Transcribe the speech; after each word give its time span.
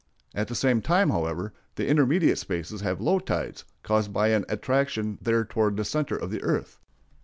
At 0.33 0.47
the 0.47 0.55
same 0.55 0.81
time, 0.81 1.11
however, 1.11 1.53
the 1.75 1.87
intermediate 1.87 2.39
spaces 2.39 2.81
have 2.81 2.99
low 2.99 3.19
tides 3.19 3.65
caused 3.83 4.11
by 4.11 4.29
an 4.29 4.45
attraction 4.49 5.19
there 5.21 5.45
toward 5.45 5.77
the 5.77 5.85
center 5.85 6.15
of 6.17 6.31
the 6.31 6.41
earth. 6.41 6.79